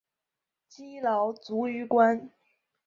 [0.67, 2.31] 积劳卒于官。